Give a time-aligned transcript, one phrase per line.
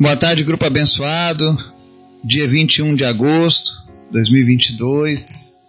[0.00, 1.58] Boa tarde, grupo abençoado.
[2.24, 5.60] Dia 21 de agosto de 2022.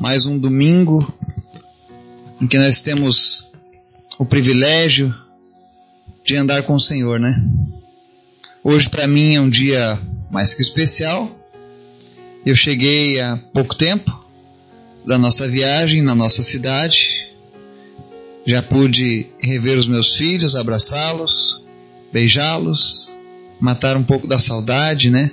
[0.00, 0.98] Mais um domingo
[2.40, 3.52] em que nós temos
[4.18, 5.14] o privilégio
[6.24, 7.40] de andar com o Senhor, né?
[8.64, 9.96] Hoje para mim é um dia
[10.28, 11.30] mais que especial.
[12.44, 14.20] Eu cheguei há pouco tempo
[15.06, 17.28] da nossa viagem na nossa cidade.
[18.44, 21.61] Já pude rever os meus filhos, abraçá-los,
[22.12, 23.14] beijá-los,
[23.58, 25.30] matar um pouco da saudade, né?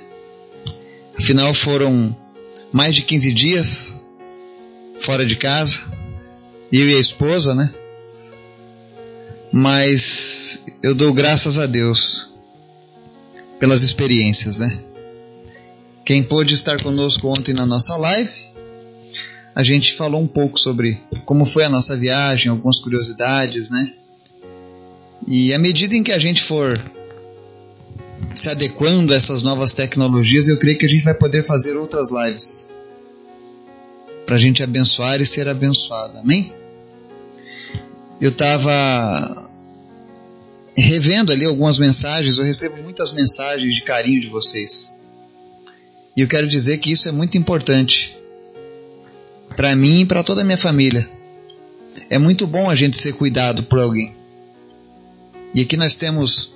[1.17, 2.15] Afinal, foram
[2.71, 4.09] mais de 15 dias
[4.99, 5.81] fora de casa,
[6.71, 7.73] eu e a esposa, né?
[9.51, 12.31] Mas eu dou graças a Deus
[13.59, 14.79] pelas experiências, né?
[16.05, 18.49] Quem pôde estar conosco ontem na nossa live,
[19.53, 23.93] a gente falou um pouco sobre como foi a nossa viagem, algumas curiosidades, né?
[25.29, 26.81] E à medida em que a gente for
[28.33, 32.09] se adequando a essas novas tecnologias, eu creio que a gente vai poder fazer outras
[32.11, 32.69] lives
[34.25, 36.17] para a gente abençoar e ser abençoado.
[36.17, 36.51] Amém?
[38.19, 39.47] Eu estava
[40.75, 44.99] revendo ali algumas mensagens, eu recebo muitas mensagens de carinho de vocês.
[46.17, 48.17] E eu quero dizer que isso é muito importante
[49.55, 51.07] para mim e para toda a minha família.
[52.09, 54.18] É muito bom a gente ser cuidado por alguém.
[55.53, 56.55] E aqui nós temos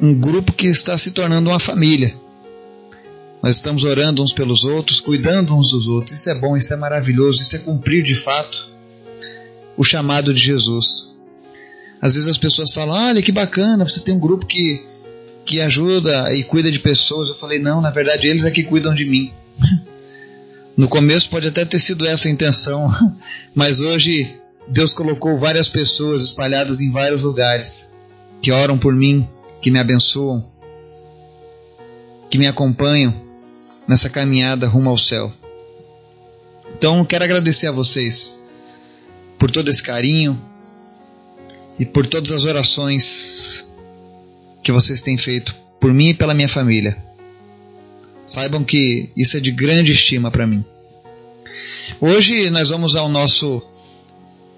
[0.00, 2.16] um grupo que está se tornando uma família.
[3.42, 6.16] Nós estamos orando uns pelos outros, cuidando uns dos outros.
[6.16, 8.70] Isso é bom, isso é maravilhoso, isso é cumprir de fato
[9.76, 11.16] o chamado de Jesus.
[12.00, 14.84] Às vezes as pessoas falam: olha que bacana, você tem um grupo que,
[15.44, 17.28] que ajuda e cuida de pessoas.
[17.28, 19.32] Eu falei: não, na verdade eles é que cuidam de mim.
[20.76, 22.88] No começo pode até ter sido essa a intenção,
[23.52, 24.32] mas hoje
[24.68, 27.94] Deus colocou várias pessoas espalhadas em vários lugares
[28.42, 29.26] que oram por mim,
[29.62, 30.46] que me abençoam,
[32.30, 33.14] que me acompanham
[33.86, 35.32] nessa caminhada rumo ao céu.
[36.76, 38.38] Então, quero agradecer a vocês
[39.38, 40.38] por todo esse carinho
[41.78, 43.66] e por todas as orações
[44.62, 47.02] que vocês têm feito por mim e pela minha família.
[48.26, 50.62] Saibam que isso é de grande estima para mim.
[52.00, 53.62] Hoje nós vamos ao nosso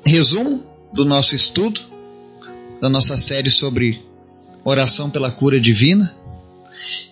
[0.04, 1.80] resumo do nosso estudo,
[2.80, 4.04] da nossa série sobre
[4.64, 6.14] oração pela cura divina.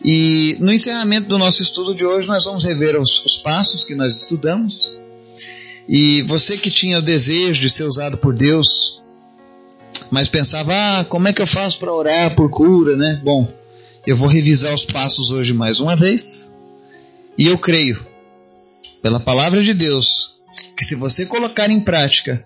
[0.05, 3.95] E no encerramento do nosso estudo de hoje, nós vamos rever os, os passos que
[3.95, 4.93] nós estudamos.
[5.89, 9.01] E você que tinha o desejo de ser usado por Deus,
[10.11, 13.21] mas pensava, ah, como é que eu faço para orar por cura, né?
[13.23, 13.53] Bom,
[14.07, 16.53] eu vou revisar os passos hoje mais uma vez.
[17.37, 18.05] E eu creio,
[19.03, 20.39] pela palavra de Deus,
[20.77, 22.45] que se você colocar em prática,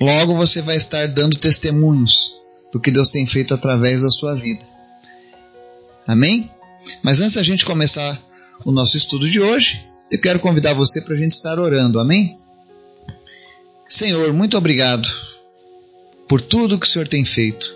[0.00, 2.38] logo você vai estar dando testemunhos
[2.72, 4.64] do que Deus tem feito através da sua vida.
[6.06, 6.50] Amém?
[7.02, 8.20] Mas antes da gente começar
[8.64, 11.98] o nosso estudo de hoje, eu quero convidar você para a gente estar orando.
[11.98, 12.38] Amém?
[13.88, 15.08] Senhor, muito obrigado
[16.28, 17.74] por tudo que o Senhor tem feito,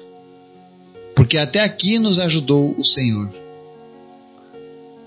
[1.16, 3.32] porque até aqui nos ajudou o Senhor.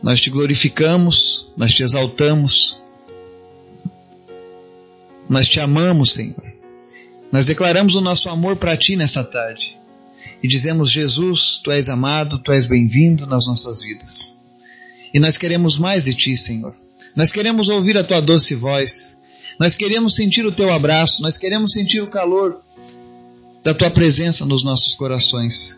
[0.02, 2.80] Nós te glorificamos, nós te exaltamos,
[5.30, 6.55] nós te amamos, Senhor.
[7.36, 9.78] Nós declaramos o nosso amor para Ti nessa tarde
[10.42, 14.42] e dizemos: Jesus, Tu és amado, Tu és bem-vindo nas nossas vidas.
[15.14, 16.74] E nós queremos mais de Ti, Senhor.
[17.14, 19.22] Nós queremos ouvir a Tua doce voz.
[19.60, 21.22] Nós queremos sentir o Teu abraço.
[21.24, 22.62] Nós queremos sentir o calor
[23.62, 25.78] da Tua presença nos nossos corações.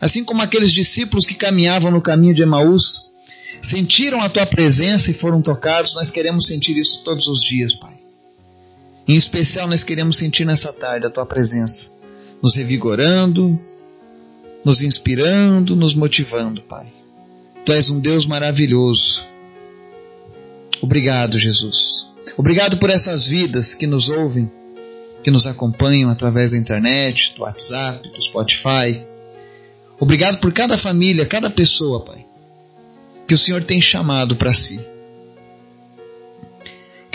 [0.00, 3.12] Assim como aqueles discípulos que caminhavam no caminho de Emaús,
[3.60, 8.05] sentiram a Tua presença e foram tocados, nós queremos sentir isso todos os dias, Pai.
[9.08, 11.96] Em especial, nós queremos sentir nessa tarde a tua presença,
[12.42, 13.58] nos revigorando,
[14.64, 16.92] nos inspirando, nos motivando, Pai.
[17.64, 19.24] Tu és um Deus maravilhoso.
[20.82, 22.08] Obrigado, Jesus.
[22.36, 24.50] Obrigado por essas vidas que nos ouvem,
[25.22, 29.06] que nos acompanham através da internet, do WhatsApp, do Spotify.
[30.00, 32.26] Obrigado por cada família, cada pessoa, Pai,
[33.26, 34.84] que o Senhor tem chamado para si.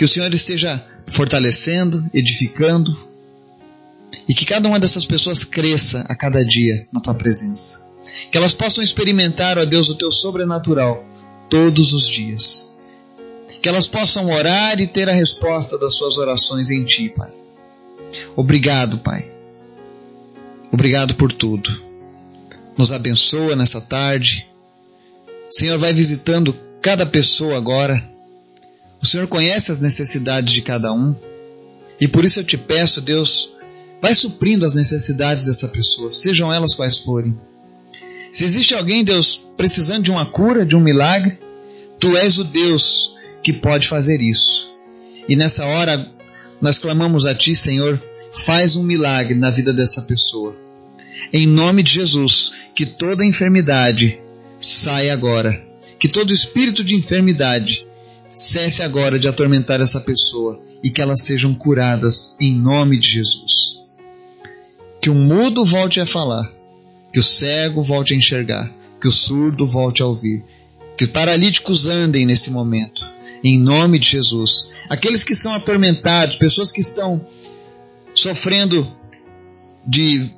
[0.02, 3.08] Que o Senhor esteja fortalecendo, edificando,
[4.28, 7.88] e que cada uma dessas pessoas cresça a cada dia na tua presença.
[8.28, 11.06] Que elas possam experimentar, ó Deus, o teu sobrenatural
[11.48, 12.76] todos os dias.
[13.62, 17.30] Que elas possam orar e ter a resposta das suas orações em ti, Pai.
[18.34, 19.32] Obrigado, Pai.
[20.72, 21.80] Obrigado por tudo.
[22.76, 24.48] Nos abençoa nessa tarde.
[25.48, 28.10] Senhor, vai visitando cada pessoa agora
[29.02, 31.14] o Senhor conhece as necessidades de cada um.
[32.00, 33.52] E por isso eu te peço, Deus,
[34.00, 37.36] vai suprindo as necessidades dessa pessoa, sejam elas quais forem.
[38.30, 41.38] Se existe alguém, Deus, precisando de uma cura, de um milagre,
[41.98, 44.72] tu és o Deus que pode fazer isso.
[45.28, 46.10] E nessa hora
[46.60, 48.00] nós clamamos a ti, Senhor,
[48.32, 50.56] faz um milagre na vida dessa pessoa.
[51.32, 54.18] Em nome de Jesus, que toda enfermidade
[54.58, 55.62] saia agora.
[55.98, 57.86] Que todo espírito de enfermidade
[58.32, 63.82] cesse agora de atormentar essa pessoa e que elas sejam curadas em nome de Jesus.
[65.00, 66.50] Que o mudo volte a falar,
[67.12, 70.42] que o cego volte a enxergar, que o surdo volte a ouvir,
[70.96, 73.04] que os paralíticos andem nesse momento,
[73.44, 74.70] em nome de Jesus.
[74.88, 77.24] Aqueles que são atormentados, pessoas que estão
[78.14, 78.86] sofrendo
[79.86, 80.30] de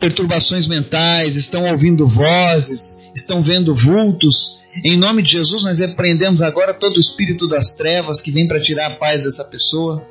[0.00, 4.60] perturbações mentais, estão ouvindo vozes, estão vendo vultos.
[4.84, 8.60] Em nome de Jesus, nós repreendemos agora todo o espírito das trevas que vem para
[8.60, 10.06] tirar a paz dessa pessoa.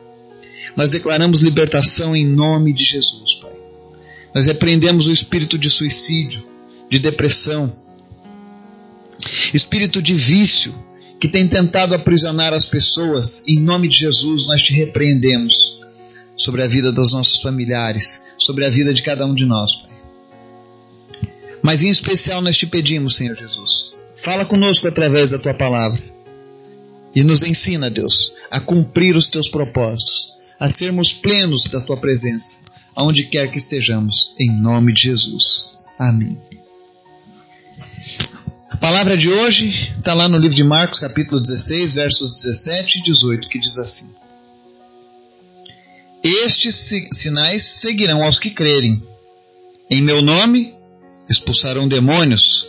[0.76, 3.54] Nós declaramos libertação em nome de Jesus, Pai.
[4.34, 6.46] Nós repreendemos o espírito de suicídio,
[6.90, 7.74] de depressão,
[9.54, 10.76] espírito de vício
[11.20, 13.48] que tem tentado aprisionar as pessoas.
[13.48, 15.80] Em nome de Jesus, nós te repreendemos
[16.38, 19.95] sobre a vida dos nossos familiares, sobre a vida de cada um de nós, Pai.
[21.66, 26.00] Mas em especial nós te pedimos, Senhor Jesus, fala conosco através da tua palavra
[27.16, 32.64] e nos ensina, Deus, a cumprir os teus propósitos, a sermos plenos da tua presença,
[32.96, 35.76] aonde quer que estejamos, em nome de Jesus.
[35.98, 36.40] Amém.
[38.70, 43.02] A palavra de hoje está lá no livro de Marcos, capítulo 16, versos 17 e
[43.02, 44.14] 18, que diz assim:
[46.24, 49.02] estes sinais seguirão aos que crerem.
[49.90, 50.76] Em meu nome
[51.30, 52.68] expulsarão demônios,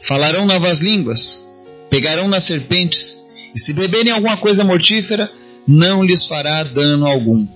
[0.00, 1.48] falarão novas línguas,
[1.88, 5.30] pegarão nas serpentes, e se beberem alguma coisa mortífera,
[5.66, 7.46] não lhes fará dano algum.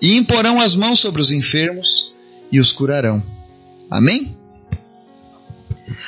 [0.00, 2.14] E imporão as mãos sobre os enfermos
[2.50, 3.22] e os curarão.
[3.90, 4.36] Amém?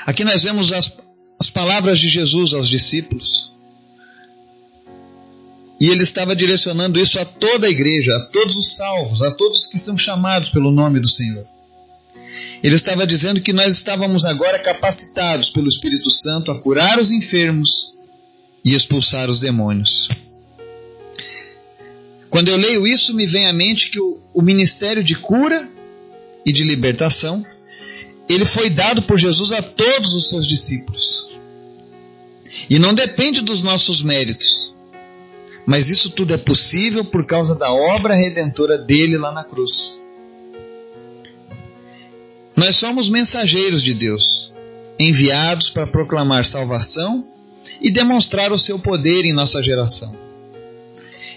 [0.06, 0.97] Aqui nós vemos as,
[1.38, 3.53] as palavras de Jesus aos discípulos.
[5.81, 9.67] E ele estava direcionando isso a toda a igreja, a todos os salvos, a todos
[9.67, 11.44] que são chamados pelo nome do Senhor.
[12.62, 17.93] Ele estava dizendo que nós estávamos agora capacitados pelo Espírito Santo a curar os enfermos
[18.64, 20.09] e expulsar os demônios.
[22.31, 25.69] Quando eu leio isso, me vem à mente que o, o ministério de cura
[26.47, 27.44] e de libertação,
[28.29, 31.26] ele foi dado por Jesus a todos os seus discípulos.
[32.70, 34.73] E não depende dos nossos méritos
[35.65, 40.02] mas isso tudo é possível por causa da obra redentora dele lá na cruz.
[42.57, 44.53] Nós somos mensageiros de Deus,
[44.99, 47.27] enviados para proclamar salvação
[47.81, 50.17] e demonstrar o seu poder em nossa geração.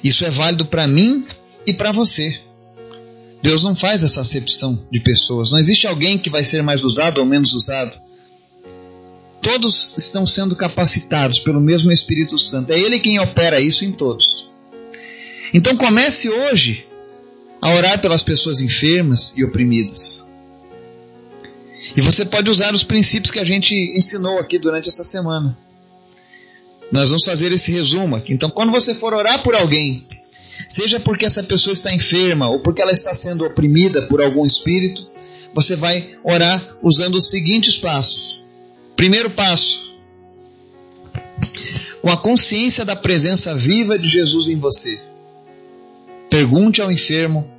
[0.04, 1.26] Isso é válido para mim
[1.66, 2.40] e para você.
[3.42, 5.52] Deus não faz essa acepção de pessoas.
[5.52, 8.06] Não existe alguém que vai ser mais usado ou menos usado
[9.46, 12.74] todos estão sendo capacitados pelo mesmo Espírito Santo.
[12.74, 14.50] É Ele quem opera isso em todos.
[15.54, 16.88] Então comece hoje
[17.62, 20.34] a orar pelas pessoas enfermas e oprimidas.
[21.96, 25.58] E você pode usar os princípios que a gente ensinou aqui durante essa semana.
[26.92, 28.34] Nós vamos fazer esse resumo aqui.
[28.34, 30.08] Então, quando você for orar por alguém,
[30.44, 35.10] seja porque essa pessoa está enferma ou porque ela está sendo oprimida por algum espírito,
[35.54, 38.44] você vai orar usando os seguintes passos.
[38.96, 39.96] Primeiro passo.
[42.02, 45.02] Com a consciência da presença viva de Jesus em você,
[46.30, 47.50] pergunte ao enfermo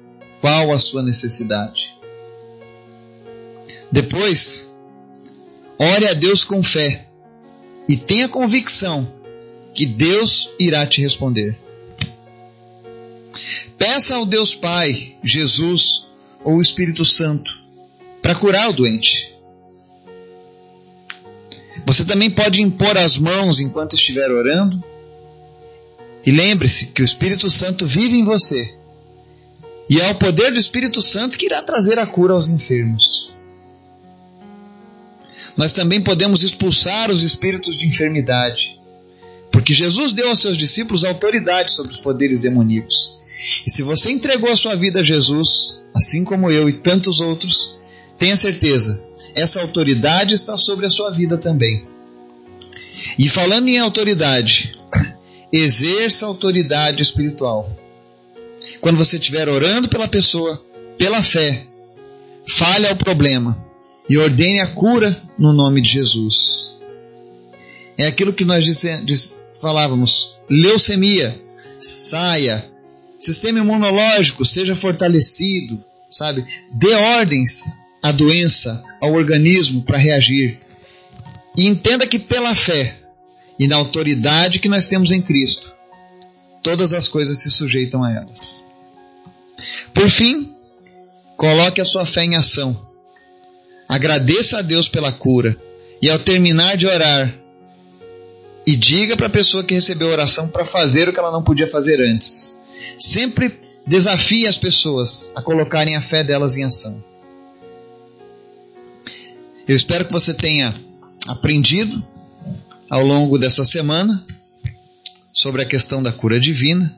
[0.40, 1.96] qual a sua necessidade.
[3.96, 4.70] Depois,
[5.78, 7.08] ore a Deus com fé
[7.88, 9.10] e tenha convicção
[9.72, 11.58] que Deus irá te responder.
[13.78, 16.08] Peça ao Deus Pai, Jesus
[16.44, 17.50] ou Espírito Santo
[18.20, 19.34] para curar o doente.
[21.86, 24.84] Você também pode impor as mãos enquanto estiver orando.
[26.26, 28.74] E lembre-se que o Espírito Santo vive em você.
[29.88, 33.34] E é o poder do Espírito Santo que irá trazer a cura aos enfermos.
[35.56, 38.78] Nós também podemos expulsar os espíritos de enfermidade,
[39.50, 43.20] porque Jesus deu aos seus discípulos autoridade sobre os poderes demoníacos.
[43.66, 47.78] E se você entregou a sua vida a Jesus, assim como eu e tantos outros,
[48.18, 51.86] tenha certeza essa autoridade está sobre a sua vida também.
[53.18, 54.74] E falando em autoridade,
[55.52, 57.70] exerça autoridade espiritual.
[58.80, 60.64] Quando você estiver orando pela pessoa,
[60.96, 61.66] pela fé,
[62.48, 63.65] fale ao problema
[64.08, 66.78] e ordene a cura no nome de Jesus.
[67.98, 71.40] É aquilo que nós disse, disse, falávamos: leucemia,
[71.78, 72.70] saia,
[73.18, 76.46] sistema imunológico seja fortalecido, sabe?
[76.72, 77.64] Dê ordens
[78.02, 80.58] à doença, ao organismo para reagir.
[81.56, 82.98] E entenda que pela fé
[83.58, 85.74] e na autoridade que nós temos em Cristo,
[86.62, 88.66] todas as coisas se sujeitam a elas.
[89.94, 90.54] Por fim,
[91.36, 92.85] coloque a sua fé em ação.
[93.88, 95.56] Agradeça a Deus pela cura
[96.02, 97.32] e ao terminar de orar,
[98.66, 101.42] e diga para a pessoa que recebeu a oração para fazer o que ela não
[101.42, 102.60] podia fazer antes.
[102.98, 107.02] Sempre desafie as pessoas a colocarem a fé delas em ação.
[109.68, 110.74] Eu espero que você tenha
[111.28, 112.04] aprendido
[112.90, 114.24] ao longo dessa semana
[115.32, 116.96] sobre a questão da cura divina.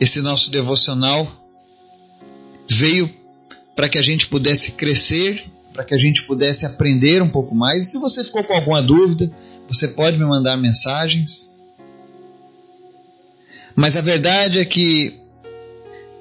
[0.00, 1.30] Esse nosso devocional
[2.68, 3.10] veio
[3.76, 7.86] para que a gente pudesse crescer, para que a gente pudesse aprender um pouco mais.
[7.86, 9.30] E se você ficou com alguma dúvida,
[9.68, 11.58] você pode me mandar mensagens.
[13.74, 15.20] Mas a verdade é que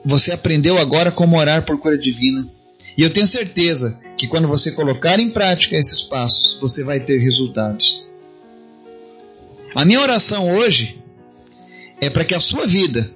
[0.06, 2.48] você aprendeu agora como orar por cura divina.
[2.98, 7.18] E eu tenho certeza que quando você colocar em prática esses passos, você vai ter
[7.20, 8.08] resultados.
[9.76, 11.02] A minha oração hoje
[12.02, 13.10] é para que a sua vida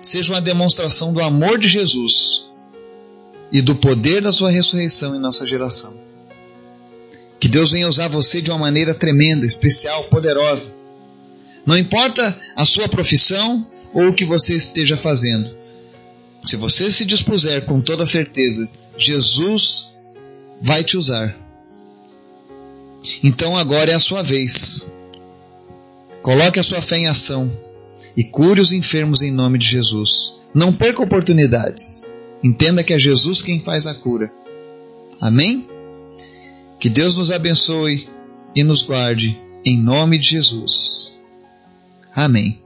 [0.00, 2.48] seja uma demonstração do amor de Jesus
[3.54, 5.96] e do poder da sua ressurreição em nossa geração.
[7.38, 10.74] Que Deus venha usar você de uma maneira tremenda, especial, poderosa.
[11.64, 15.54] Não importa a sua profissão ou o que você esteja fazendo.
[16.44, 18.68] Se você se dispuser com toda certeza,
[18.98, 19.96] Jesus
[20.60, 21.38] vai te usar.
[23.22, 24.84] Então agora é a sua vez.
[26.22, 27.48] Coloque a sua fé em ação
[28.16, 30.40] e cure os enfermos em nome de Jesus.
[30.52, 32.13] Não perca oportunidades.
[32.44, 34.30] Entenda que é Jesus quem faz a cura.
[35.18, 35.66] Amém?
[36.78, 38.06] Que Deus nos abençoe
[38.54, 41.22] e nos guarde, em nome de Jesus.
[42.14, 42.63] Amém.